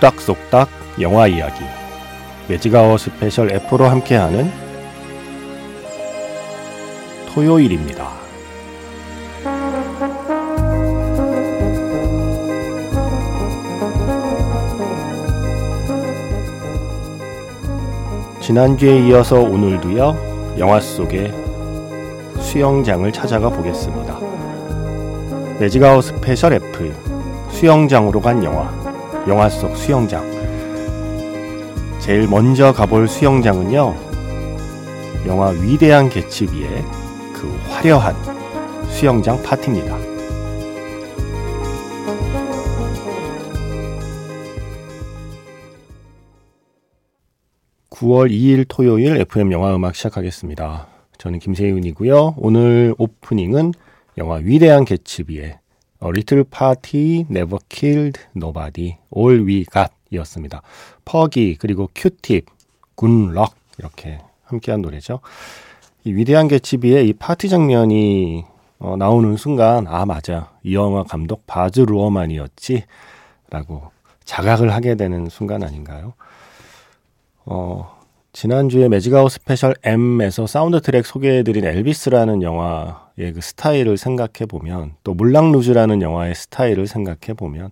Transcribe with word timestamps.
속닥속닥 0.00 0.68
영화 1.00 1.26
이야기 1.26 1.62
매직아워 2.48 2.96
스페셜 2.96 3.52
F로 3.52 3.84
함께하는 3.84 4.50
토요일입니다. 7.28 8.08
지난주에 18.40 19.06
이어서 19.06 19.38
오늘도요 19.40 20.56
영화 20.58 20.80
속의 20.80 21.32
수영장을 22.40 23.12
찾아가 23.12 23.48
보겠습니다. 23.50 24.18
Magic 25.60 25.84
Hour 25.84 26.04
스페셜 26.04 26.54
F 26.54 26.92
수영장으로 27.50 28.20
간 28.20 28.42
영화 28.42 28.79
영화 29.30 29.48
속 29.48 29.76
수영장 29.76 30.28
제일 32.00 32.26
먼저 32.26 32.72
가볼 32.72 33.06
수영장은요 33.06 33.94
영화 35.28 35.50
위대한 35.50 36.08
개츠비의 36.08 36.68
그 37.32 37.48
화려한 37.68 38.16
수영장 38.88 39.40
파티입니다. 39.40 39.96
9월 47.90 48.32
2일 48.32 48.64
토요일 48.68 49.20
FM 49.20 49.52
영화 49.52 49.76
음악 49.76 49.94
시작하겠습니다. 49.94 50.88
저는 51.18 51.38
김세윤이고요. 51.38 52.34
오늘 52.36 52.96
오프닝은 52.98 53.74
영화 54.18 54.38
위대한 54.38 54.84
개츠비의 54.84 55.59
A 56.02 56.08
Little 56.08 56.44
Party 56.44 57.26
Never 57.30 57.58
Killed 57.68 58.20
Nobody 58.36 58.96
All 59.16 59.40
We 59.46 59.64
Got 59.64 59.92
이었습니다. 60.10 60.62
퍼기 61.04 61.56
그리고 61.56 61.88
큐팁 61.94 62.46
굿럭 62.94 63.54
이렇게 63.78 64.20
함께한 64.44 64.82
노래죠. 64.82 65.20
이 66.04 66.12
위대한 66.12 66.48
개츠비의 66.48 67.08
이 67.08 67.12
파티 67.12 67.48
장면이 67.48 68.44
어, 68.78 68.96
나오는 68.96 69.36
순간 69.36 69.86
아 69.86 70.06
맞아 70.06 70.52
이 70.62 70.74
영화 70.74 71.04
감독 71.04 71.46
바즈 71.46 71.80
루어만이었지 71.80 72.84
라고 73.50 73.90
자각을 74.24 74.72
하게 74.72 74.94
되는 74.94 75.28
순간 75.28 75.62
아닌가요? 75.62 76.14
어, 77.44 78.00
지난주에 78.32 78.88
Magic 78.88 79.12
Hour 79.12 79.32
스페셜 79.32 79.74
M에서 79.82 80.46
사운드 80.46 80.80
트랙 80.80 81.04
소개해드린 81.04 81.64
엘비스라는 81.64 82.42
영화의 82.42 83.09
그 83.20 83.40
스타일을 83.40 83.96
생각해 83.96 84.46
보면 84.48 84.94
또 85.04 85.14
물랑루즈라는 85.14 86.02
영화의 86.02 86.34
스타일을 86.34 86.86
생각해 86.86 87.34
보면 87.36 87.70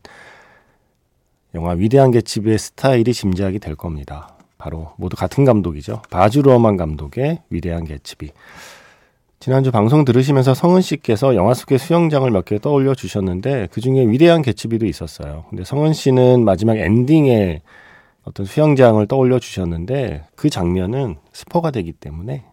영화 1.55 1.73
위대한 1.73 2.11
개츠비의 2.11 2.59
스타일이 2.59 3.13
짐작이 3.13 3.59
될 3.59 3.75
겁니다. 3.75 4.37
바로 4.59 4.93
모두 4.97 5.17
같은 5.17 5.45
감독이죠. 5.45 6.03
바즈 6.11 6.41
루어만 6.41 6.77
감독의 6.77 7.43
위대한 7.49 7.85
개츠비. 7.85 8.31
지난주 9.41 9.71
방송 9.71 10.05
들으시면서 10.05 10.53
성은 10.53 10.81
씨께서 10.83 11.37
영화 11.37 11.55
속의 11.55 11.79
수영장을 11.79 12.29
몇 12.31 12.45
개 12.45 12.59
떠올려 12.59 12.95
주셨는데 12.95 13.69
그 13.71 13.81
중에 13.81 14.07
위대한 14.09 14.43
개츠비도 14.43 14.85
있었어요. 14.85 15.45
근데 15.49 15.65
성은 15.65 15.93
씨는 15.93 16.45
마지막 16.45 16.77
엔딩에 16.77 17.63
어떤 18.25 18.45
수영장을 18.47 19.07
떠올려 19.07 19.39
주셨는데 19.39 20.25
그 20.35 20.51
장면은 20.51 21.17
스포가 21.33 21.71
되기 21.71 21.93
때문에 21.93 22.33
네. 22.33 22.45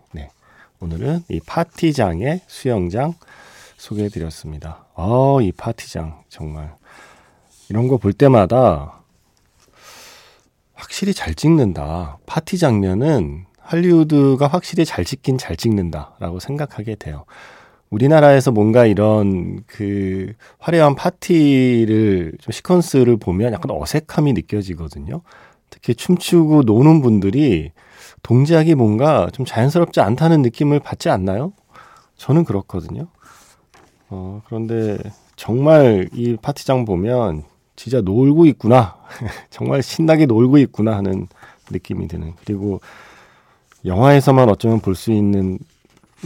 오늘은 0.79 1.23
이 1.29 1.39
파티장의 1.45 2.41
수영장 2.47 3.13
소개해 3.77 4.09
드렸습니다. 4.09 4.85
어, 4.93 5.41
이 5.41 5.51
파티장 5.51 6.23
정말 6.29 6.73
이런 7.69 7.87
거 7.87 7.97
볼 7.97 8.13
때마다 8.13 9.01
확실히 10.73 11.13
잘 11.13 11.33
찍는다. 11.33 12.17
파티 12.25 12.57
장면은 12.57 13.45
할리우드가 13.59 14.47
확실히 14.47 14.85
잘 14.85 15.03
찍긴 15.03 15.37
잘 15.37 15.55
찍는다라고 15.57 16.39
생각하게 16.39 16.95
돼요. 16.95 17.25
우리나라에서 17.89 18.51
뭔가 18.51 18.85
이런 18.85 19.63
그 19.65 20.33
화려한 20.59 20.95
파티를 20.95 22.33
좀 22.39 22.51
시퀀스를 22.51 23.19
보면 23.19 23.53
약간 23.53 23.71
어색함이 23.71 24.33
느껴지거든요. 24.33 25.21
특히 25.69 25.95
춤추고 25.95 26.63
노는 26.63 27.01
분들이 27.01 27.71
동작이 28.29 28.73
뭔가 28.73 29.29
좀 29.33 29.45
자연스럽지 29.45 30.01
않다는 30.01 30.41
느낌을 30.41 30.79
받지 30.79 31.09
않나요? 31.09 31.53
저는 32.17 32.43
그렇거든요. 32.43 33.05
어, 34.09 34.41
그런데 34.47 34.97
정말 35.35 36.09
이 36.11 36.35
파티장 36.41 36.85
보면 36.85 37.43
진짜 37.75 38.01
놀고 38.01 38.47
있구나. 38.47 38.95
정말 39.51 39.83
신나게 39.83 40.25
놀고 40.25 40.57
있구나 40.57 40.97
하는 40.97 41.27
느낌이 41.69 42.07
드는. 42.07 42.33
그리고 42.43 42.81
영화에서만 43.85 44.49
어쩌면 44.49 44.79
볼 44.79 44.95
수 44.95 45.11
있는 45.11 45.59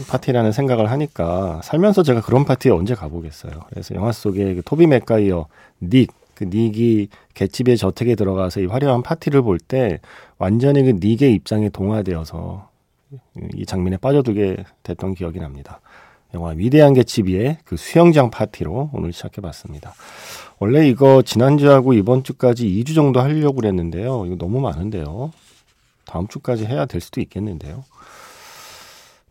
파티라는 0.07 0.53
생각을 0.53 0.89
하니까 0.91 1.59
살면서 1.65 2.03
제가 2.03 2.21
그런 2.21 2.45
파티에 2.45 2.71
언제 2.71 2.95
가보겠어요. 2.95 3.51
그래서 3.67 3.93
영화 3.95 4.13
속에 4.13 4.55
그 4.55 4.61
토비 4.63 4.87
맥가이어 4.87 5.47
닉, 5.81 6.13
그 6.39 6.45
닉이 6.45 7.09
개집의 7.33 7.75
저택에 7.75 8.15
들어가서 8.15 8.61
이 8.61 8.65
화려한 8.65 9.03
파티를 9.03 9.41
볼 9.41 9.59
때 9.59 9.99
완전히 10.37 10.83
그 10.83 10.97
닉의 11.05 11.33
입장에 11.33 11.67
동화되어서 11.67 12.69
이 13.55 13.65
장면에 13.65 13.97
빠져들게 13.97 14.63
됐던 14.83 15.15
기억이 15.15 15.39
납니다. 15.39 15.81
영화 16.33 16.51
위대한 16.51 16.93
개츠비의 16.93 17.57
그 17.65 17.75
수영장 17.75 18.31
파티로 18.31 18.91
오늘 18.93 19.11
시작해봤습니다. 19.11 19.93
원래 20.59 20.87
이거 20.87 21.21
지난주하고 21.21 21.91
이번 21.91 22.23
주까지 22.23 22.65
2주 22.67 22.95
정도 22.95 23.19
하려고 23.19 23.55
그랬는데요. 23.55 24.25
이거 24.25 24.37
너무 24.37 24.61
많은데요. 24.61 25.33
다음 26.05 26.29
주까지 26.29 26.65
해야 26.65 26.85
될 26.85 27.01
수도 27.01 27.19
있겠는데요. 27.19 27.83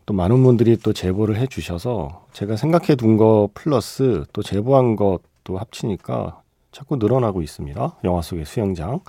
또 0.05 0.13
많은 0.13 0.43
분들이 0.43 0.77
또 0.77 0.93
제보를 0.93 1.37
해 1.37 1.47
주셔서 1.47 2.27
제가 2.33 2.55
생각해 2.55 2.95
둔 2.95 3.17
거 3.17 3.49
플러스 3.55 4.25
또 4.31 4.43
제보한 4.43 4.95
것도 4.95 5.57
합치니까 5.57 6.41
자꾸 6.71 6.97
늘어나고 6.97 7.41
있습니다. 7.41 7.97
영화 8.03 8.21
속의 8.21 8.45
수영장. 8.45 9.01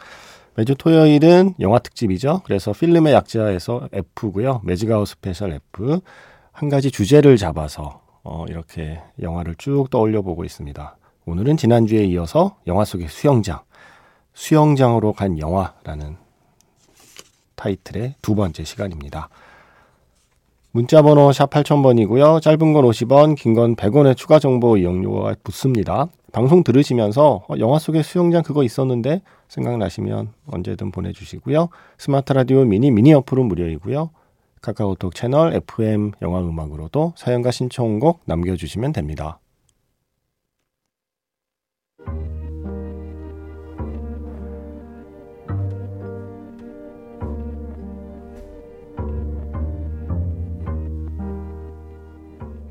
매주 0.57 0.75
토요일은 0.75 1.55
영화 1.61 1.79
특집이죠. 1.79 2.43
그래서 2.45 2.73
필름의 2.73 3.13
약자에서 3.13 3.89
F고요. 3.93 4.63
Magic 4.65 4.89
Hour 4.89 5.09
스페셜 5.09 5.53
F. 5.53 6.01
한 6.53 6.69
가지 6.69 6.91
주제를 6.91 7.37
잡아서 7.37 8.03
어, 8.23 8.45
이렇게 8.49 9.01
영화를 9.21 9.55
쭉 9.57 9.89
떠올려 9.91 10.23
보고 10.23 10.45
있습니다. 10.45 10.97
오늘은 11.27 11.57
지난주에 11.57 12.05
이어서 12.07 12.57
영화 12.67 12.85
속의 12.85 13.09
수영장, 13.09 13.61
수영장으로 14.35 15.13
간 15.13 15.39
영화라는 15.39 16.17
타이틀의 17.55 18.17
두 18.23 18.35
번째 18.35 18.65
시간입니다. 18.65 19.29
문자번호 20.73 21.33
샵 21.33 21.51
8000번이고요. 21.51 22.41
짧은 22.41 22.73
건 22.73 22.85
50원, 22.85 23.35
긴 23.37 23.55
건 23.55 23.75
100원의 23.75 24.17
추가 24.17 24.39
정보 24.39 24.77
이용료가 24.77 25.35
붙습니다. 25.43 26.07
방송 26.33 26.63
들으시면서 26.63 27.45
어, 27.49 27.55
영화 27.59 27.79
속에 27.81 28.03
수영장 28.03 28.43
그거 28.45 28.63
있었는데 28.63 29.23
생각나시면 29.49 30.33
언제든 30.47 30.93
보내주시고요. 30.93 31.71
스마트 31.99 32.33
라디오 32.33 32.65
미니 32.65 32.93
미니 32.93 33.13
어플은 33.15 33.47
무료이고요. 33.47 34.11
카카오톡 34.63 35.15
채널 35.15 35.55
FM 35.55 36.13
영화 36.23 36.39
음악으로도 36.41 37.15
사연과 37.17 37.51
신청곡 37.51 38.21
남겨주시면 38.27 38.93
됩니다. 38.93 39.41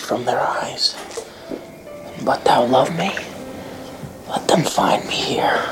From 0.00 0.24
their 0.24 0.40
eyes. 0.40 0.94
But 2.24 2.44
thou 2.44 2.64
love 2.64 2.96
me, 2.96 3.14
let 4.28 4.46
them 4.48 4.62
find 4.62 5.06
me 5.06 5.14
here. 5.14 5.62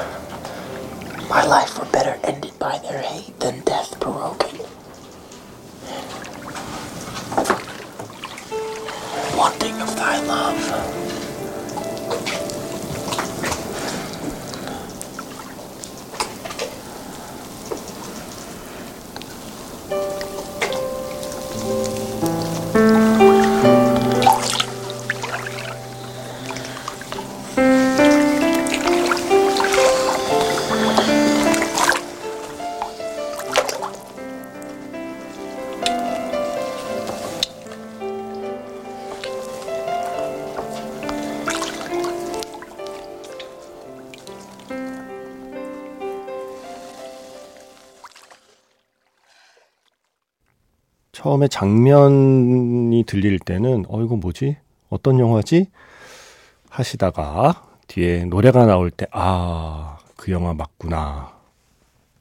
My 1.29 1.45
life 1.45 1.79
were 1.79 1.87
better 1.87 2.19
ended 2.25 2.59
by 2.59 2.79
their 2.79 3.03
hate 3.03 3.39
than 3.41 3.61
death 3.61 3.99
broken. 3.99 4.59
Wanting 9.37 9.81
of 9.81 9.97
thy 9.97 10.21
love. 10.27 11.06
처음에 51.27 51.49
장면이 51.49 53.03
들릴 53.05 53.41
때는 53.41 53.85
어 53.89 54.01
이거 54.01 54.15
뭐지? 54.15 54.59
어떤 54.89 55.19
영화지? 55.19 55.67
하시다가 56.71 57.65
뒤에 57.89 58.27
노래가 58.27 58.65
나올 58.65 58.93
때 58.93 59.07
아, 59.11 59.99
그 60.17 60.31
영화 60.31 60.55
맞구나 60.55 61.33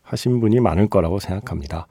하신 0.02 0.40
분이 0.40 0.60
많을 0.60 0.88
거라고 0.88 1.19
생각합니다. 1.19 1.86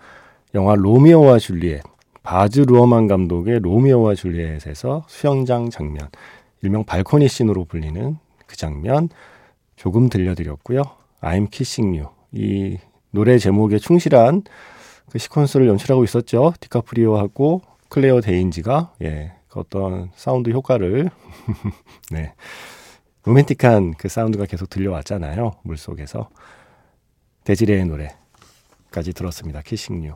영화 0.57 0.75
로미오와 0.75 1.39
줄리엣 1.39 1.85
바즈 2.25 2.63
루어만 2.63 3.07
감독의 3.07 3.61
로미오와 3.61 4.17
줄리엣에서 4.17 5.05
수영장 5.07 5.71
장면 5.71 6.09
일명 6.63 6.83
발코니 6.83 7.29
씬으로 7.29 7.65
불리는 7.67 8.19
그 8.47 8.57
장면 8.57 9.09
조금 9.77 10.09
들려드렸고요. 10.09 10.83
I'm 11.21 11.49
Kissing 11.49 11.97
You 11.97 12.11
이 12.33 12.79
노래 13.13 13.39
제목에 13.39 13.79
충실한 13.79 14.43
그 15.11 15.19
시퀀스를 15.19 15.67
연출하고 15.69 16.05
있었죠. 16.05 16.55
디카프리오하고 16.61 17.63
클레어 17.89 18.21
데인즈가 18.21 18.93
예, 19.03 19.33
그 19.49 19.61
어떤 19.61 20.11
사운드 20.17 20.51
효과를 20.51 21.11
네. 22.11 22.35
로맨틱한 23.25 23.95
그 23.95 24.09
사운드가 24.09 24.45
계속 24.47 24.69
들려왔잖아요. 24.69 25.53
물속에서. 25.63 26.29
데지레의 27.45 27.87
노래까지 27.87 29.13
들었습니다. 29.15 29.63
Kissing 29.63 29.96
You. 29.96 30.15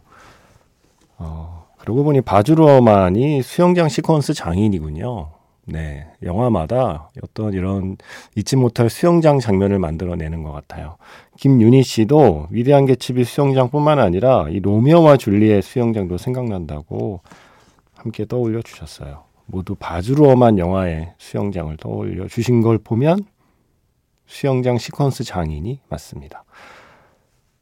어, 1.19 1.69
그러고 1.79 2.05
보니 2.05 2.21
바즈 2.21 2.68
루어만이 2.68 3.43
수영장 3.43 3.87
시퀀스 3.87 4.35
장인이군요. 4.35 5.31
네. 5.71 6.07
영화마다 6.23 7.11
어떤 7.23 7.53
이런 7.53 7.99
잊지 8.35 8.57
못할 8.57 8.89
수영장 8.89 9.39
장면을 9.39 9.79
만들어내는 9.79 10.43
것 10.43 10.51
같아요. 10.51 10.97
김윤희 11.37 11.83
씨도 11.83 12.49
위대한 12.51 12.87
개츠비 12.87 13.25
수영장뿐만 13.25 13.99
아니라 13.99 14.49
이 14.49 14.61
로미오와 14.61 15.19
줄리의 15.19 15.61
수영장도 15.61 16.17
생각난다고 16.17 17.21
함께 17.95 18.25
떠올려 18.25 18.63
주셨어요. 18.63 19.25
모두 19.45 19.75
바주로엄한 19.75 20.59
영화의 20.59 21.13
수영장을 21.19 21.77
떠올려 21.77 22.27
주신 22.29 22.63
걸 22.63 22.79
보면 22.79 23.25
수영장 24.27 24.77
시퀀스 24.77 25.27
장인이 25.27 25.81
맞습니다. 25.89 26.45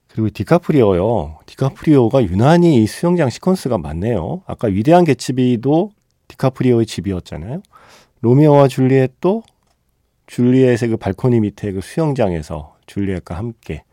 그리고 0.09 0.31
디카프리오요. 0.31 1.41
디카프리오가 1.47 2.23
유난히 2.25 2.83
이 2.83 2.87
수영장 2.87 3.29
시퀀스가 3.29 3.81
많네요. 3.81 4.43
아까 4.47 4.69
위대한 4.69 5.05
개츠비도 5.05 5.91
디카프리오의 6.29 6.87
집이었잖아요. 6.87 7.63
로미오와 8.21 8.69
줄리엣도 8.69 9.43
줄리엣의 10.27 10.89
그 10.91 10.97
발코니 10.97 11.41
밑에 11.41 11.73
그 11.73 11.81
수영장에서 11.81 12.77
줄리엣과 12.87 13.37
함께 13.37 13.85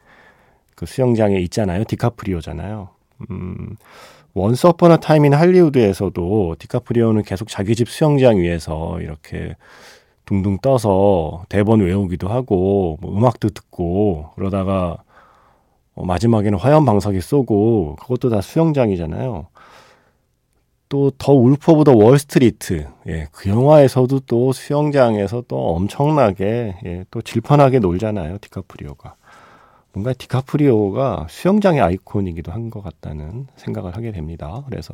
그 0.75 0.85
수영장에 0.85 1.37
있잖아요. 1.41 1.83
디카프리오잖아요. 1.83 2.89
음, 3.29 3.75
Once 4.33 4.67
Upon 4.67 4.97
a 4.97 5.02
Time 5.02 5.23
in 5.23 5.33
Hollywood에서도 5.33 6.55
디카프리오는 6.57 7.21
계속 7.23 7.47
자기 7.47 7.75
집 7.75 7.89
수영장 7.89 8.39
위에서 8.39 8.99
이렇게 8.99 9.55
둥둥 10.25 10.57
떠서 10.59 11.45
대본 11.49 11.81
외우기도 11.81 12.27
하고 12.29 12.97
뭐 13.01 13.15
음악도 13.15 13.49
듣고 13.49 14.31
그러다가 14.35 14.97
어, 15.95 16.05
마지막에는 16.05 16.57
화염 16.57 16.85
방사기 16.85 17.21
쏘고 17.21 17.97
그것도 17.99 18.29
다 18.29 18.41
수영장이잖아요. 18.41 19.47
또 20.93 21.09
The 21.17 21.33
Wolf 21.33 21.71
of 21.71 21.83
the 21.85 21.95
Wall 21.95 22.29
Street. 22.29 22.87
예, 23.07 23.27
그 23.31 23.49
영화에서도 23.49 24.19
또 24.27 24.53
수영장에서 24.53 25.43
또 25.47 25.73
엄청나게 25.75 26.75
예, 26.85 27.05
또 27.09 27.23
질펀하게 27.23 27.79
놀잖아요 27.79 28.37
디카프리오가. 28.39 29.15
뭔가 29.91 30.13
디카프리오가 30.13 31.25
수영장의 31.29 31.81
아이콘이기도 31.81 32.51
한 32.51 32.69
것 32.69 32.83
같다는 32.83 33.47
생각을 33.55 33.95
하게 33.95 34.11
됩니다. 34.11 34.63
그래서 34.67 34.93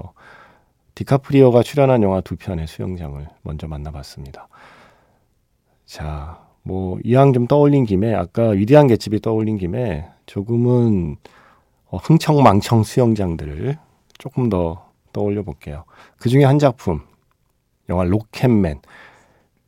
디카프리오가 0.96 1.63
출연한 1.63 2.01
영화 2.03 2.22
두 2.22 2.38
편의 2.38 2.68
수영장을 2.68 3.27
먼저 3.44 3.68
만나봤습니다. 3.68 4.48
자 5.86 6.39
뭐 6.63 7.00
이왕 7.03 7.34
좀 7.34 7.48
떠올린 7.48 7.86
김에 7.86 8.13
아까 8.13 8.50
위대한 8.50 8.88
개츠비 8.88 9.20
떠올린 9.22 9.58
김에 9.58 10.08
조금은 10.27 11.18
어, 11.89 11.98
흥청망청 11.98 12.84
수영장들을 12.84 13.77
조금 14.18 14.50
더 14.50 14.88
떠올려 15.13 15.44
볼게요. 15.44 15.86
그 16.18 16.30
중에 16.30 16.44
한 16.44 16.60
작품, 16.60 17.01
영화 17.89 18.04
Rocketman. 18.03 18.82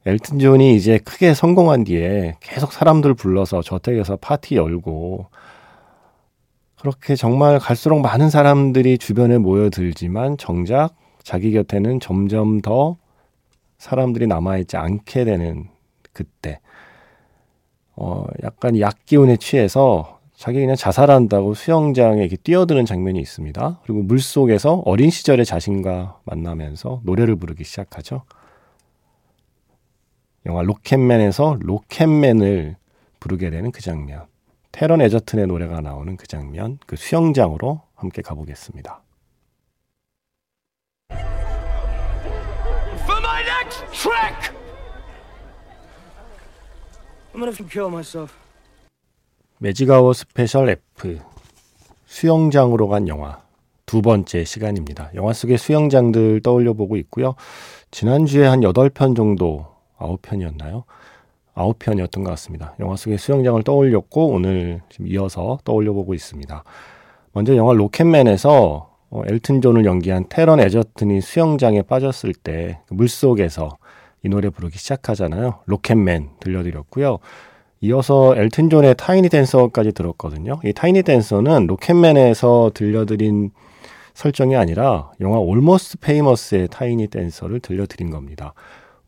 엘튼 0.05 0.39
존이 0.39 0.75
이제 0.75 0.97
크게 0.97 1.35
성공한 1.35 1.83
뒤에 1.83 2.35
계속 2.39 2.73
사람들 2.73 3.13
불러서 3.13 3.61
저택에서 3.61 4.15
파티 4.15 4.55
열고 4.55 5.27
그렇게 6.79 7.15
정말 7.15 7.59
갈수록 7.59 7.99
많은 7.99 8.31
사람들이 8.31 8.97
주변에 8.97 9.37
모여들지만 9.37 10.37
정작 10.37 10.95
자기 11.21 11.51
곁에는 11.51 11.99
점점 11.99 12.61
더 12.61 12.97
사람들이 13.77 14.25
남아있지 14.25 14.77
않게 14.77 15.25
되는 15.25 15.69
그때 16.13 16.59
어 17.95 18.25
약간 18.43 18.79
약 18.79 19.05
기운에 19.05 19.37
취해서 19.37 20.20
자기 20.41 20.59
그냥 20.59 20.75
자살한다고 20.75 21.53
수영장에 21.53 22.21
이렇게 22.21 22.35
뛰어드는 22.35 22.87
장면이 22.87 23.19
있습니다. 23.19 23.81
그리고 23.83 24.01
물 24.01 24.19
속에서 24.19 24.81
어린 24.85 25.11
시절의 25.11 25.45
자신과 25.45 26.21
만나면서 26.23 27.01
노래를 27.03 27.35
부르기 27.35 27.63
시작하죠. 27.63 28.23
영화 30.47 30.63
로켓맨에서 30.63 31.57
로켓맨을 31.59 32.75
부르게 33.19 33.51
되는 33.51 33.71
그 33.71 33.83
장면. 33.83 34.25
테런 34.71 35.01
에저튼의 35.01 35.45
노래가 35.45 35.79
나오는 35.79 36.17
그 36.17 36.25
장면, 36.25 36.79
그 36.87 36.95
수영장으로 36.95 37.83
함께 37.93 38.23
가보겠습니다. 38.23 39.03
For 43.03 43.19
my 43.21 43.43
next 43.43 43.85
trick! 43.91 44.55
I'm 47.31 47.37
gonna 47.37 47.45
have 47.45 47.57
to 47.57 47.67
kill 47.67 47.89
myself. 47.89 48.40
매직아워 49.63 50.13
스페셜 50.13 50.69
F 50.69 51.19
수영장으로 52.07 52.87
간 52.87 53.07
영화 53.07 53.43
두 53.85 54.01
번째 54.01 54.43
시간입니다. 54.43 55.11
영화 55.13 55.33
속의 55.33 55.59
수영장들 55.59 56.41
떠올려 56.41 56.73
보고 56.73 56.97
있고요. 56.97 57.35
지난주에 57.91 58.47
한 58.47 58.61
8편 58.61 59.15
정도 59.15 59.67
9편이었나요? 59.99 60.85
9편이었던 61.53 62.23
것 62.23 62.31
같습니다. 62.31 62.73
영화 62.79 62.95
속의 62.95 63.19
수영장을 63.19 63.61
떠올렸고 63.61 64.29
오늘 64.29 64.81
이어서 65.01 65.59
떠올려 65.63 65.93
보고 65.93 66.15
있습니다. 66.15 66.63
먼저 67.33 67.55
영화 67.55 67.73
Rocketman에서 67.73 68.89
어, 69.11 69.21
엘튼 69.27 69.61
존을 69.61 69.85
연기한 69.85 70.25
테런 70.27 70.59
에저튼이 70.59 71.21
수영장에 71.21 71.83
빠졌을 71.83 72.33
때 72.33 72.69
그 72.69 72.95
물속에서 72.95 73.77
이 74.23 74.29
노래 74.29 74.49
부르기 74.49 74.79
시작하잖아요. 74.79 75.59
Rocketman 75.67 76.31
들려드렸고요. 76.39 77.19
이어서 77.81 78.35
엘튼 78.37 78.69
존의 78.69 78.95
Tiny 78.95 79.29
Dancer까지 79.29 79.91
들었거든요. 79.91 80.59
이 80.63 80.71
Tiny 80.71 81.01
Dancer는 81.01 81.65
Rocketman에서 81.65 82.71
들려드린 82.75 83.49
설정이 84.13 84.55
아니라 84.55 85.11
영화 85.19 85.39
Almost 85.39 85.97
Famous의 85.97 86.67
Tiny 86.69 87.07
Dancer를 87.07 87.59
들려드린 87.59 88.11
겁니다. 88.11 88.53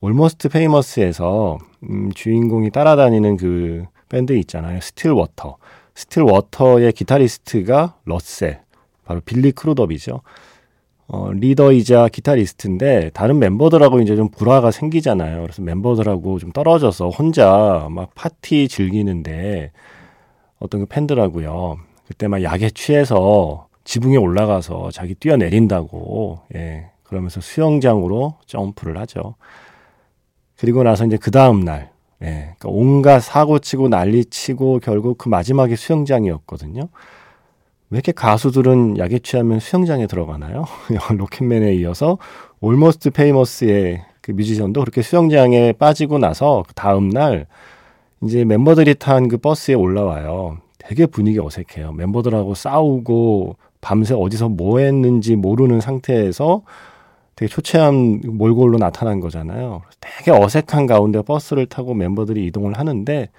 Almost 0.01 0.50
Famous에서 0.50 1.60
음, 1.89 2.12
주인공이 2.13 2.72
따라다니는 2.72 3.38
그 3.38 3.86
밴드 4.10 4.34
있잖아요. 4.34 4.82
스틸 4.82 5.12
워터. 5.12 5.58
스틸 5.94 6.24
워터의 6.24 6.94
기타리스트가 6.94 7.96
러셀. 8.06 8.62
바로 9.06 9.22
빌리 9.24 9.51
크루덥이죠. 9.51 10.22
어, 11.13 11.32
리더이자 11.32 12.08
기타리스트인데 12.08 13.12
다른 13.13 13.38
멤버들하고 13.38 14.00
이제 14.00 14.15
좀 14.15 14.29
불화가 14.29 14.72
생기잖아요. 14.72 15.43
그래서 15.43 15.62
멤버들하고 15.62 16.39
좀 16.39 16.51
떨어져서 16.51 17.10
혼자 17.10 17.88
막 17.91 18.15
파티 18.15 18.67
즐기는데 18.67 19.72
어떤 20.58 20.82
그 20.82 20.88
팬들하고요. 20.88 21.77
그때 22.08 22.27
막 22.27 22.41
약에 22.41 22.72
취해서 22.72 23.67
지붕에 23.84 24.17
올라가서 24.17 24.89
자기 24.89 25.13
뛰어내린다고 25.13 26.39
예. 26.55 26.88
그러면서 27.03 27.41
수영장으로 27.41 28.38
점프를 28.48 28.98
하죠. 29.01 29.36
그리고 30.58 30.82
나서 30.82 31.05
이제 31.05 31.17
그 31.17 31.29
다음 31.29 31.60
날 31.60 31.91
예. 32.24 32.55
그러니까 32.58 32.70
온갖 32.70 33.20
사고 33.20 33.60
치고 33.60 33.88
난리 33.88 34.25
치고 34.25 34.79
결국 34.82 35.20
그 35.20 35.29
마지막에 35.29 35.75
수영장이었거든요. 35.75 36.89
왜 37.94 37.98
이렇게 37.98 38.12
가수들은 38.12 38.98
약에 38.98 39.20
취하면 39.20 39.60
수영장에 39.60 40.08
들어가나요? 40.08 40.66
Rocketman에 41.15 41.75
이어서 41.76 42.18
Almost 42.60 43.12
Famous의 43.12 44.03
그 44.20 44.32
뮤지션도 44.32 44.80
그렇게 44.80 45.04
수영장에 45.04 45.74
빠지고 45.74 46.18
나서 46.18 46.64
그 46.68 46.74
다음 46.74 47.10
날 47.10 47.46
이제 48.24 48.46
멤버들이 48.46 48.96
탄 48.96 49.28
그 49.28 49.38
버스에 49.38 49.76
올라와요. 49.76 50.58
되게 50.80 51.06
분위기 51.06 51.40
어색해요. 51.40 51.92
멤버들하고 51.92 52.56
싸우고 52.56 53.58
밤새 53.80 54.16
어디서 54.16 54.50
뭐 54.50 54.80
했는지 54.80 55.36
모르는 55.36 55.80
상태에서 55.80 56.64
되게 57.36 57.48
초췌한 57.48 58.22
몰골로 58.26 58.80
나타난 58.80 59.20
거잖아요. 59.20 59.84
되게 60.00 60.32
어색한 60.32 60.88
가운데 60.88 61.22
버스를 61.22 61.68
타고 61.68 61.94
멤버들이 61.94 62.44
이동을 62.48 62.74
하는데 62.74 63.30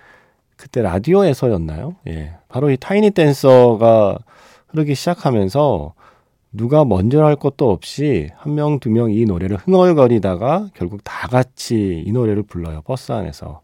그때 0.56 0.80
라디오에서였나요? 0.80 1.96
예. 2.06 2.34
바로 2.48 2.70
이 2.70 2.76
타이니 2.76 3.10
댄서가 3.10 4.18
흐르기 4.74 4.94
시작하면서 4.96 5.94
누가 6.52 6.84
먼저 6.84 7.24
할 7.24 7.36
것도 7.36 7.70
없이 7.70 8.28
한 8.36 8.54
명, 8.54 8.78
두 8.80 8.90
명 8.90 9.10
이 9.10 9.24
노래를 9.24 9.56
흥얼거리다가 9.56 10.68
결국 10.74 11.02
다 11.04 11.28
같이 11.28 12.02
이 12.04 12.12
노래를 12.12 12.42
불러요. 12.42 12.82
버스 12.82 13.12
안에서. 13.12 13.60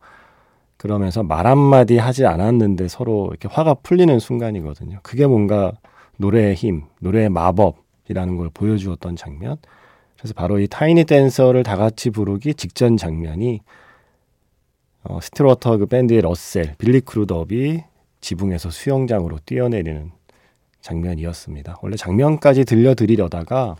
그러면서 0.76 1.23
말 1.23 1.47
한마디 1.47 1.99
하지 1.99 2.25
않았는데 2.26 2.88
서로 2.88 3.29
이렇게 3.31 3.49
화가 3.49 3.75
풀리는 3.75 4.19
순간이거든요. 4.19 5.00
그게 5.02 5.26
뭔가 5.26 5.73
노래의 6.17 6.55
힘, 6.55 6.85
노래의 7.00 7.29
마법이라는 7.29 8.37
걸 8.37 8.50
보여주었던 8.55 9.17
장면. 9.17 9.57
그래서 10.17 10.33
바로 10.35 10.59
이 10.59 10.67
타이니 10.69 11.05
댄서를 11.05 11.62
다 11.64 11.76
같이 11.76 12.11
부르기 12.11 12.55
직전 12.55 12.97
장면이 12.97 13.61
어, 15.05 15.19
스틸워터 15.21 15.79
그 15.79 15.87
밴드의 15.87 16.21
러셀, 16.23 16.75
빌리 16.79 17.00
크루덥이 17.00 17.83
지붕에서 18.21 18.71
수영장으로 18.71 19.38
뛰어내리는 19.47 20.12
장면이었습니다. 20.81 21.79
원래 21.83 21.97
장면까지 21.97 22.65
들려드리려다가 22.65 23.77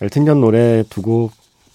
엘튼 0.00 0.26
존 0.26 0.40
노래 0.40 0.82
두곡 0.88 1.32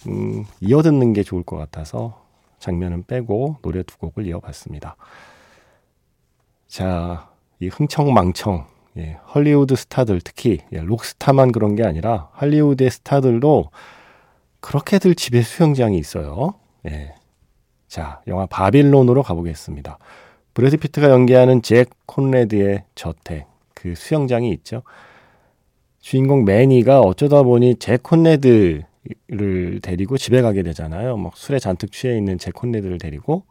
음, 0.08 0.46
이어 0.62 0.82
듣는 0.82 1.14
게 1.14 1.24
좋을 1.24 1.44
것 1.44 1.58
같아서 1.58 2.22
장면은 2.60 3.04
빼고 3.04 3.58
노래 3.62 3.84
두 3.84 3.98
곡을 3.98 4.26
이어봤습니다. 4.28 4.96
자, 6.68 7.30
이 7.60 7.68
흥청망청 7.68 8.66
예, 8.98 9.18
헐리우드 9.34 9.76
스타들 9.76 10.22
특히 10.24 10.60
예, 10.72 10.80
록스타만 10.80 11.52
그런 11.52 11.76
게 11.76 11.84
아니라 11.84 12.30
할리우드의 12.34 12.90
스타들도 12.92 13.70
그렇게들 14.60 15.16
집에 15.16 15.42
수영장이 15.42 15.98
있어요. 15.98 16.54
예. 16.88 17.16
자, 17.88 18.22
영화 18.28 18.46
바빌론으로 18.46 19.24
가보겠습니다. 19.24 19.98
브래드 20.54 20.78
피트가 20.78 21.10
연기하는 21.10 21.62
잭 21.62 21.90
콘레드의 22.06 22.84
저택. 22.96 23.53
그 23.84 23.96
수영장이 23.96 24.50
있죠. 24.54 24.82
주인공 26.00 26.46
매니가 26.46 27.02
어쩌다 27.02 27.44
보니 27.44 27.76
제 27.80 27.98
콘네드를 27.98 28.86
데리고 29.82 30.18
집에 30.18 30.42
가게 30.42 30.64
되잖아요. 30.64 31.18
막 31.18 31.36
술에 31.36 31.60
잔뜩 31.60 31.92
취해 31.92 32.18
있는 32.18 32.38
제 32.38 32.50
콘네드를 32.52 32.98
데리고 32.98 33.44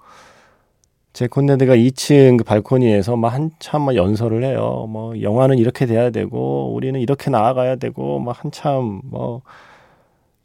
제 1.12 1.26
콘네드가 1.26 1.76
2층 1.76 2.38
그 2.38 2.44
발코니에서 2.44 3.16
막 3.16 3.34
한참 3.34 3.82
막 3.82 3.94
연설을 3.94 4.42
해요. 4.42 4.86
뭐 4.88 5.20
영화는 5.20 5.58
이렇게 5.58 5.84
돼야 5.84 6.08
되고 6.08 6.72
우리는 6.72 6.98
이렇게 6.98 7.30
나아가야 7.30 7.76
되고 7.76 8.18
막 8.18 8.42
한참 8.42 9.02
뭐 9.04 9.42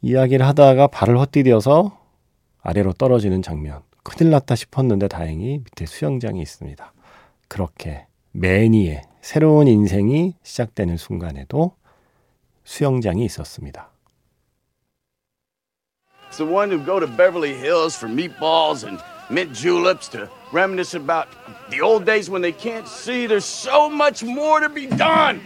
이야기를 0.02 0.46
하다가 0.46 0.88
발을 0.88 1.18
헛디뎌서 1.18 1.98
아래로 2.62 2.92
떨어지는 2.92 3.42
장면. 3.42 3.80
큰일 4.04 4.32
났다 4.32 4.56
싶었는데 4.56 5.08
다행히 5.08 5.60
밑에 5.60 5.86
수영장이 5.86 6.42
있습니다. 6.42 6.94
그렇게 7.48 8.06
매니의 8.34 9.04
새로운 9.21 9.69
인생이 9.69 10.35
시작되는 10.43 10.97
순간에도 10.97 11.77
수영장이 12.65 13.25
있었습니다. 13.25 13.91
It's 16.29 16.39
the 16.39 16.47
one 16.47 16.71
who 16.71 16.85
go 16.85 16.99
to 16.99 17.07
Beverly 17.07 17.55
Hills 17.55 17.97
for 17.97 18.09
meatballs 18.09 18.85
and 18.85 18.99
mint 19.31 19.53
juleps 19.53 20.09
to 20.11 20.29
reminisce 20.53 20.95
about 20.95 21.29
the 21.71 21.81
old 21.81 22.05
days 22.05 22.31
when 22.31 22.43
they 22.43 22.53
can't 22.53 22.89
see 22.89 23.27
there's 23.27 23.45
so 23.45 23.89
much 23.89 24.25
more 24.25 24.61
to 24.61 24.69
be 24.69 24.87
done. 24.87 25.41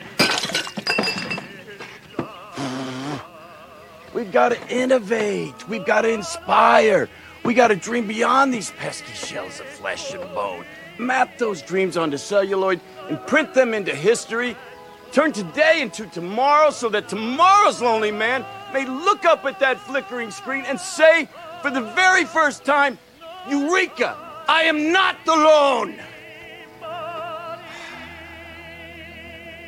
We've 4.15 4.33
got 4.33 4.51
to 4.53 4.59
innovate. 4.69 5.69
We've 5.69 5.85
got 5.85 6.03
to 6.03 6.09
inspire. 6.09 7.09
We 7.45 7.53
got 7.53 7.69
to 7.69 7.77
dream 7.77 8.07
beyond 8.07 8.55
these 8.55 8.71
pesky 8.71 9.13
shells 9.13 9.61
of 9.61 9.67
flesh 9.67 10.15
and 10.15 10.23
bone. 10.35 10.65
Map 10.98 11.38
those 11.38 11.62
dreams 11.62 11.98
onto 11.98 12.18
celluloid 12.18 12.80
and 13.10 13.20
print 13.28 13.54
them 13.54 13.74
into 13.74 13.96
history. 13.96 14.56
Turn 15.12 15.32
today 15.32 15.82
into 15.82 16.06
tomorrow 16.08 16.70
so 16.70 16.90
that 16.90 17.10
tomorrow's 17.10 17.82
lonely 17.82 18.12
man 18.12 18.46
may 18.74 18.86
look 18.86 19.26
up 19.26 19.46
at 19.46 19.60
that 19.60 19.80
flickering 19.80 20.32
screen 20.32 20.64
and 20.66 20.80
say, 20.80 21.28
for 21.62 21.70
the 21.70 21.82
very 21.82 22.26
first 22.26 22.64
time, 22.64 22.98
Eureka! 23.50 24.16
I 24.48 24.64
am 24.64 24.92
not 24.92 25.18
alone! 25.28 26.00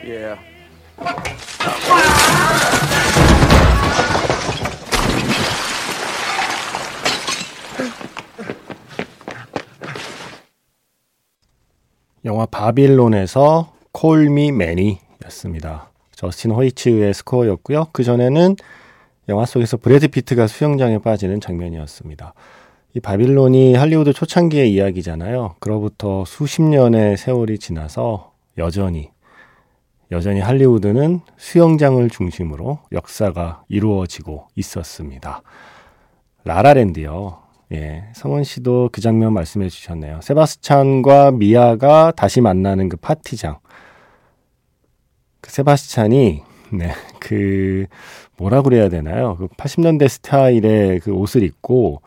yeah. 0.03 0.38
영화 12.25 12.46
바빌론에서 12.46 13.74
콜미 13.92 14.53
매니였습니다. 14.53 15.89
저스틴 16.15 16.51
호이츠의 16.51 17.13
스코어였고요. 17.13 17.88
그 17.92 18.03
전에는 18.03 18.56
영화 19.30 19.46
속에서 19.46 19.77
브래드 19.77 20.08
피트가 20.08 20.48
수영장에 20.48 21.00
빠지는 21.00 21.42
장면이었습니다. 21.42 22.34
이 22.96 23.00
바빌론이 23.00 23.75
할리우드 23.75 24.13
초창기의 24.13 24.72
이야기잖아요. 24.72 25.56
그로부터 25.60 26.24
수십 26.25 26.62
년의 26.62 27.18
세월이 27.18 27.60
지나서 27.60 28.32
여전히 28.58 29.10
여전히 30.12 30.39
할리우드는 30.39 31.22
수영장을 31.38 32.08
중심으로 32.10 32.80
역사가 32.92 33.63
이루어지고 33.68 34.48
있었습니다. 34.56 35.42
라라랜드요. 36.46 37.43
예, 37.74 38.03
성원 38.13 38.44
씨도 38.44 38.89
그 38.92 39.01
장면 39.01 39.34
말씀해 39.34 39.70
주셨네요. 39.70 40.20
세바스찬과 40.22 41.32
미아가 41.32 42.12
다시 42.15 42.39
만나는 42.42 42.89
그 42.89 42.98
파티장. 42.98 43.58
그 45.42 45.51
세바스찬이 45.51 46.44
네, 46.74 46.92
그 47.20 47.86
뭐라 48.38 48.62
그래야 48.62 48.89
되나요? 48.89 49.38
그 49.38 49.48
80년대 49.48 50.08
스타일의 50.08 51.00
그 51.00 51.12
옷을 51.12 51.44
입고 51.44 52.01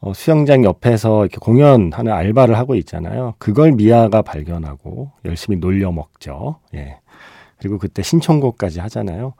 어, 0.00 0.12
수영장 0.14 0.64
옆에서 0.64 1.22
이렇게 1.22 1.38
공연하는 1.38 2.12
알바를 2.12 2.58
하고 2.58 2.74
있잖아요. 2.74 3.34
그걸 3.38 3.72
미아가 3.72 4.20
발견하고 4.20 5.12
열심히 5.24 5.58
놀려 5.58 5.92
먹죠. 5.92 6.58
예. 6.74 6.98
그리고 7.58 7.78
그때 7.78 8.02
신청곡까지 8.02 8.80
하잖아요. 8.80 9.34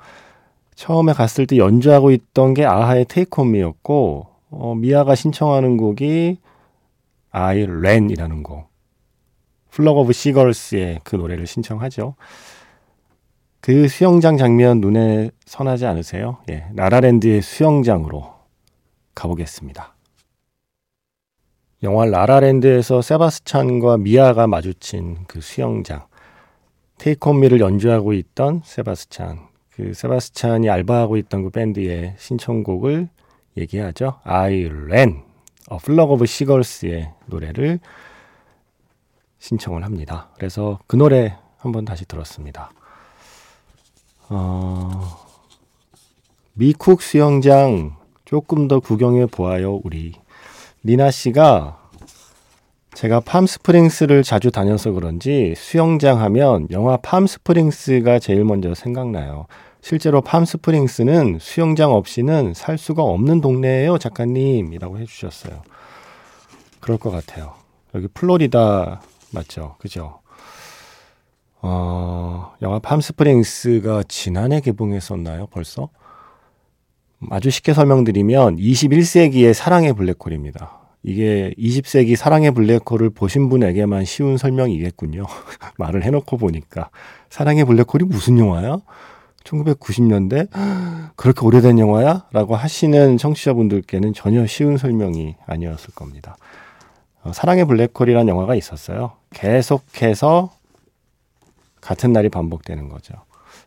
처음에 0.76 1.12
갔을 1.12 1.46
때 1.46 1.56
연주하고 1.56 2.12
있던 2.12 2.54
게 2.54 2.64
아하의 2.64 3.06
Take 3.08 3.40
On 3.42 3.59
Me였고 3.59 4.31
어, 4.52 4.74
미아가 4.74 5.14
신청하는 5.14 5.78
곡이 5.78 6.38
I 7.30 7.62
Ran이라는 7.62 8.42
곡. 8.42 8.70
Flock 9.70 9.96
of 9.96 10.12
Seagulls의 10.12 11.00
그 11.02 11.16
노래를 11.16 11.46
신청하죠. 11.46 12.14
그 13.60 13.88
수영장 13.88 14.36
장면 14.36 14.80
눈에 14.80 15.30
선하지 15.46 15.86
않으세요? 15.86 16.38
예, 16.50 16.66
라라랜드의 16.74 17.40
수영장으로 17.40 18.34
가보겠습니다. 19.14 19.94
영화 21.82 22.04
라라랜드에서 22.04 23.00
세바스찬과 23.00 23.96
미아가 23.98 24.46
마주친 24.46 25.24
그 25.26 25.40
수영장. 25.40 26.06
테이크 26.98 27.30
홈미를 27.30 27.60
연주하고 27.60 28.12
있던 28.12 28.60
세바스찬. 28.64 29.48
그 29.70 29.94
세바스찬이 29.94 30.68
알바하고 30.68 31.16
있던 31.16 31.44
그 31.44 31.50
밴드의 31.50 32.14
신청곡을 32.18 33.08
얘기하죠. 33.56 34.20
I 34.24 34.64
ran 34.64 35.22
a 35.70 35.78
flock 35.80 36.12
of 36.12 36.22
seagulls의 36.24 37.12
노래를 37.26 37.80
신청을 39.38 39.84
합니다. 39.84 40.30
그래서 40.36 40.78
그 40.86 40.96
노래 40.96 41.36
한번 41.58 41.84
다시 41.84 42.04
들었습니다. 42.06 42.70
어, 44.28 45.26
미쿡 46.54 47.02
수영장 47.02 47.96
조금 48.24 48.68
더 48.68 48.80
구경해 48.80 49.26
보아요, 49.26 49.80
우리. 49.84 50.14
리나 50.82 51.10
씨가 51.10 51.78
제가 52.94 53.20
팜스프링스를 53.20 54.22
자주 54.22 54.50
다녀서 54.50 54.92
그런지 54.92 55.54
수영장 55.56 56.20
하면 56.20 56.66
영화 56.70 56.96
팜스프링스가 56.98 58.18
제일 58.18 58.44
먼저 58.44 58.74
생각나요. 58.74 59.46
실제로 59.82 60.20
팜스프링스는 60.20 61.38
수영장 61.40 61.92
없이는 61.92 62.54
살 62.54 62.78
수가 62.78 63.02
없는 63.02 63.40
동네예요, 63.40 63.98
작가님이라고 63.98 64.98
해주셨어요. 65.00 65.62
그럴 66.80 66.98
것 66.98 67.10
같아요. 67.10 67.54
여기 67.94 68.06
플로리다 68.06 69.02
맞죠? 69.32 69.74
그죠? 69.78 70.20
어, 71.60 72.52
영화 72.62 72.78
팜스프링스가 72.78 74.04
지난해 74.06 74.60
개봉했었나요, 74.60 75.48
벌써? 75.48 75.88
아주 77.30 77.50
쉽게 77.50 77.74
설명드리면 77.74 78.56
21세기의 78.56 79.52
사랑의 79.52 79.94
블랙홀입니다. 79.94 80.78
이게 81.02 81.52
20세기 81.58 82.14
사랑의 82.14 82.52
블랙홀을 82.52 83.10
보신 83.10 83.48
분에게만 83.48 84.04
쉬운 84.04 84.36
설명이겠군요. 84.36 85.26
말을 85.76 86.04
해놓고 86.04 86.36
보니까. 86.36 86.90
사랑의 87.30 87.64
블랙홀이 87.64 88.04
무슨 88.06 88.38
영화야? 88.38 88.78
1990년대? 89.44 90.48
그렇게 91.16 91.44
오래된 91.44 91.78
영화야? 91.78 92.26
라고 92.32 92.56
하시는 92.56 93.18
청취자분들께는 93.18 94.14
전혀 94.14 94.46
쉬운 94.46 94.76
설명이 94.76 95.36
아니었을 95.46 95.94
겁니다. 95.94 96.36
어, 97.22 97.32
사랑의 97.32 97.66
블랙홀이라는 97.66 98.28
영화가 98.28 98.54
있었어요. 98.54 99.12
계속해서 99.34 100.50
같은 101.80 102.12
날이 102.12 102.28
반복되는 102.28 102.88
거죠. 102.88 103.14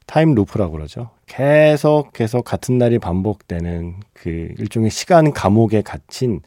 time 0.06 0.36
loop라고 0.36 0.74
그러죠. 0.74 1.10
계속 1.26 2.14
계속 2.14 2.44
같은 2.46 2.78
날이 2.78 3.00
반복되는 3.00 3.96
그 4.14 4.54
일종의 4.58 4.90
시간 4.92 5.34
감옥에 5.34 5.82
갇힌 5.82 6.42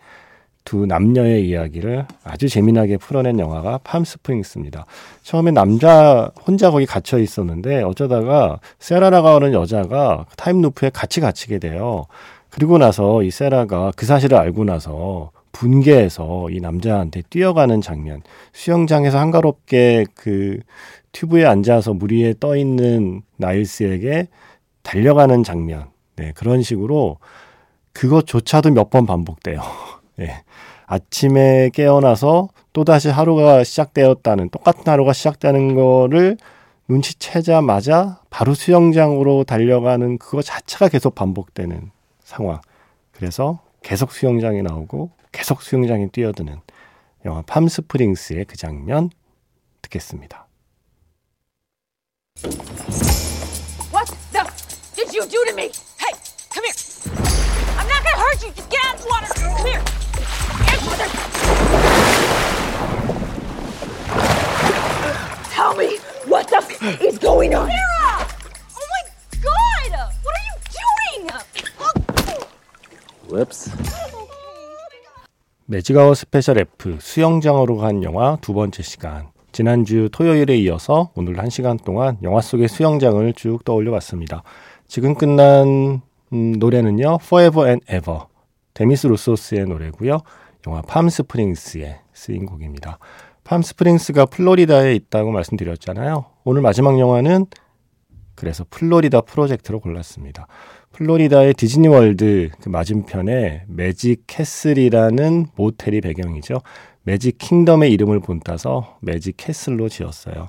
두 0.68 0.84
남녀의 0.84 1.48
이야기를 1.48 2.04
아주 2.24 2.46
재미나게 2.46 2.98
풀어낸 2.98 3.38
영화가 3.38 3.78
팜스프링스입니다. 3.84 4.84
처음에 5.22 5.50
남자 5.50 6.30
혼자 6.46 6.70
거기 6.70 6.84
갇혀 6.84 7.18
있었는데 7.18 7.82
어쩌다가 7.84 8.60
세라라가 8.78 9.36
하는 9.36 9.54
여자가 9.54 10.26
타임루프에 10.36 10.90
같이 10.90 11.22
갇히게 11.22 11.58
돼요. 11.58 12.04
그리고 12.50 12.76
나서 12.76 13.22
이 13.22 13.30
세라가 13.30 13.92
그 13.96 14.04
사실을 14.04 14.36
알고 14.36 14.64
나서 14.64 15.30
분개해서 15.52 16.50
이 16.50 16.60
남자한테 16.60 17.22
뛰어가는 17.30 17.80
장면. 17.80 18.20
수영장에서 18.52 19.18
한가롭게 19.18 20.04
그 20.12 20.58
튜브에 21.12 21.46
앉아서 21.46 21.94
물 21.94 22.12
위에 22.12 22.34
떠 22.38 22.56
있는 22.58 23.22
나일스에게 23.38 24.28
달려가는 24.82 25.44
장면. 25.44 25.86
네, 26.16 26.32
그런 26.34 26.60
식으로 26.60 27.16
그것조차도 27.94 28.72
몇 28.72 28.90
번 28.90 29.06
반복돼요. 29.06 29.62
네. 30.16 30.42
아침에 30.88 31.68
깨어나서 31.74 32.48
또다시 32.72 33.08
하루가 33.10 33.62
시작되었다는 33.62 34.48
똑같은 34.48 34.82
하루가 34.86 35.12
시작되는 35.12 35.74
거를 35.74 36.38
눈치채자마자 36.88 38.20
바로 38.30 38.54
수영장으로 38.54 39.44
달려가는 39.44 40.16
그거 40.16 40.40
자체가 40.40 40.88
계속 40.88 41.14
반복되는 41.14 41.90
상황. 42.24 42.60
그래서 43.12 43.60
계속 43.82 44.12
수영장에 44.12 44.62
나오고 44.62 45.10
계속 45.30 45.60
수영장에 45.60 46.08
뛰어드는 46.08 46.60
영화 47.26 47.42
팜스프링스의 47.42 48.46
그 48.46 48.56
장면 48.56 49.10
듣겠습니다. 49.82 50.46
What 53.92 54.10
the 54.32 54.44
did 54.94 55.14
you 55.14 55.28
do 55.28 55.44
to 55.44 55.52
me? 55.52 55.70
Hey, 56.00 56.14
come 56.50 56.64
here. 56.64 56.74
I'm 57.76 57.86
not 57.86 58.02
gonna 58.02 58.16
hurt 58.16 58.42
you. 58.42 58.52
Just 58.54 58.70
get 58.70 58.80
out 58.86 58.94
of 58.94 59.02
the 59.02 59.08
water. 59.10 59.28
Come 59.34 59.66
here. 59.66 59.97
Tell 65.54 65.74
me 65.76 65.98
what 66.28 66.46
the 66.48 66.56
f- 66.58 67.00
is 67.02 67.18
going 67.18 67.54
on. 67.54 67.68
Sarah! 67.68 68.26
Oh 68.76 68.86
my 68.92 69.02
god! 69.42 69.92
What 70.22 70.34
are 70.34 70.46
you 70.46 70.56
doing? 70.78 71.22
Whoops. 73.28 73.70
매직아워 75.66 76.14
스페셜 76.14 76.58
F 76.58 76.96
수영장으로 77.00 77.76
간 77.76 78.02
영화 78.02 78.38
두 78.40 78.54
번째 78.54 78.82
시간. 78.82 79.28
지난주 79.52 80.08
토요일에 80.12 80.56
이어서 80.58 81.10
오늘 81.14 81.38
한 81.38 81.50
시간 81.50 81.76
동안 81.76 82.16
영화 82.22 82.40
속의 82.40 82.68
수영장을 82.68 83.32
쭉 83.34 83.64
떠올려 83.64 83.90
봤습니다. 83.92 84.42
지금 84.86 85.14
끝난 85.14 86.00
음, 86.32 86.52
노래는요. 86.58 87.18
Forever 87.22 87.68
and 87.68 87.84
Ever. 87.92 88.20
데미스 88.74 89.06
루소스의 89.08 89.64
노래고요. 89.66 90.20
영화 90.66 90.82
팜스프링스에 90.82 92.00
쓰인 92.12 92.46
곡입니다. 92.46 92.98
팜스프링스가 93.44 94.26
플로리다에 94.26 94.94
있다고 94.94 95.30
말씀드렸잖아요. 95.30 96.26
오늘 96.44 96.62
마지막 96.62 96.98
영화는 96.98 97.46
그래서 98.34 98.64
플로리다 98.70 99.22
프로젝트로 99.22 99.80
골랐습니다. 99.80 100.46
플로리다의 100.92 101.54
디즈니 101.54 101.88
월드 101.88 102.50
그 102.60 102.68
맞은편에 102.68 103.64
매직 103.68 104.24
캐슬이라는 104.26 105.46
모텔이 105.56 106.00
배경이죠. 106.00 106.60
매직 107.02 107.38
킹덤의 107.38 107.90
이름을 107.92 108.20
본따서 108.20 108.98
매직 109.00 109.36
캐슬로 109.38 109.88
지었어요. 109.88 110.48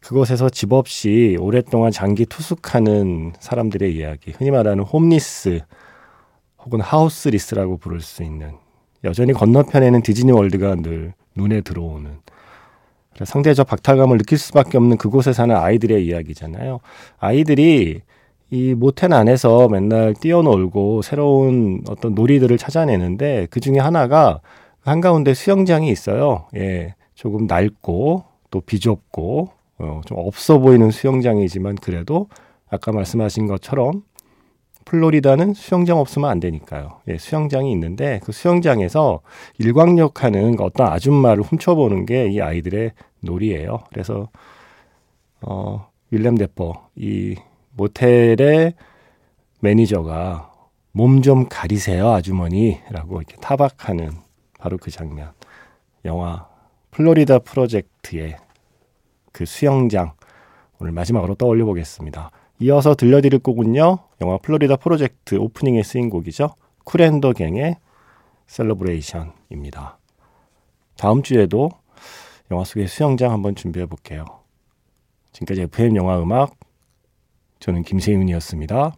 그곳에서 0.00 0.48
집 0.48 0.72
없이 0.72 1.36
오랫동안 1.40 1.90
장기 1.90 2.26
투숙하는 2.26 3.34
사람들의 3.40 3.94
이야기, 3.94 4.30
흔히 4.30 4.50
말하는 4.50 4.84
홈리스 4.84 5.60
혹은 6.64 6.80
하우스리스라고 6.80 7.76
부를 7.76 8.00
수 8.00 8.22
있는 8.22 8.56
여전히 9.06 9.32
건너편에는 9.32 10.02
디즈니 10.02 10.32
월드가 10.32 10.76
늘 10.76 11.14
눈에 11.34 11.62
들어오는 11.62 12.10
상대적 13.24 13.66
박탈감을 13.66 14.18
느낄 14.18 14.36
수밖에 14.36 14.76
없는 14.76 14.98
그곳에 14.98 15.32
사는 15.32 15.54
아이들의 15.56 16.04
이야기잖아요. 16.04 16.80
아이들이 17.18 18.02
이 18.50 18.74
모텔 18.74 19.12
안에서 19.12 19.68
맨날 19.68 20.14
뛰어놀고 20.14 21.02
새로운 21.02 21.80
어떤 21.88 22.14
놀이들을 22.14 22.56
찾아내는데 22.58 23.48
그 23.50 23.60
중에 23.60 23.78
하나가 23.78 24.40
한가운데 24.80 25.34
수영장이 25.34 25.90
있어요. 25.90 26.46
예. 26.54 26.94
조금 27.14 27.46
낡고 27.46 28.24
또 28.50 28.60
비좁고 28.60 29.48
어, 29.78 30.00
좀 30.06 30.18
없어 30.18 30.58
보이는 30.58 30.90
수영장이지만 30.90 31.76
그래도 31.76 32.28
아까 32.68 32.92
말씀하신 32.92 33.46
것처럼 33.46 34.02
플로리다는 34.86 35.52
수영장 35.54 35.98
없으면 35.98 36.30
안 36.30 36.40
되니까요. 36.40 37.00
예, 37.08 37.18
수영장이 37.18 37.70
있는데 37.72 38.20
그 38.24 38.32
수영장에서 38.32 39.20
일광욕하는 39.58 40.56
어떤 40.60 40.86
아줌마를 40.88 41.42
훔쳐보는 41.42 42.06
게 42.06 42.28
이 42.30 42.40
아이들의 42.40 42.92
놀이예요. 43.20 43.80
그래서 43.90 44.28
어, 45.42 45.88
윌렘 46.10 46.36
데퍼 46.36 46.88
이 46.96 47.36
모텔의 47.76 48.74
매니저가 49.60 50.52
몸 50.92 51.22
좀 51.22 51.46
가리세요 51.48 52.10
아주머니라고 52.12 53.18
이렇게 53.18 53.36
타박하는 53.36 54.10
바로 54.58 54.78
그 54.78 54.90
장면. 54.90 55.32
영화 56.06 56.48
플로리다 56.92 57.40
프로젝트의 57.40 58.36
그 59.32 59.44
수영장 59.44 60.12
오늘 60.78 60.92
마지막으로 60.92 61.34
떠올려 61.34 61.64
보겠습니다. 61.66 62.30
이어서 62.58 62.94
들려드릴 62.94 63.40
곡은요. 63.40 63.98
영화 64.22 64.38
플로리다 64.38 64.76
프로젝트 64.76 65.34
오프닝에 65.34 65.82
쓰인 65.82 66.08
곡이죠. 66.08 66.54
쿨앤더 66.84 67.32
갱의 67.32 67.76
셀러브레이션입니다. 68.46 69.98
다음 70.96 71.22
주에도 71.22 71.70
영화 72.50 72.64
속의 72.64 72.88
수영장 72.88 73.32
한번 73.32 73.54
준비해 73.54 73.86
볼게요. 73.86 74.24
지금까지 75.32 75.62
FM 75.62 75.96
영화 75.96 76.18
음악 76.20 76.54
저는 77.60 77.82
김세윤이었습니다. 77.82 78.94